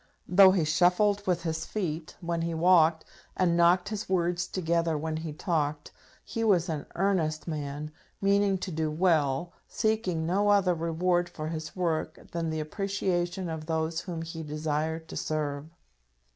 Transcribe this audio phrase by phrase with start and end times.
[0.27, 3.05] Though he shuffled with his feet when he walked,
[3.37, 5.91] and knocked his words together when he talked,
[6.25, 11.75] he was an earnest man, meaning to do well, seeking no other reward for his
[11.75, 15.67] work than the appreciation of those whom he desired to serve.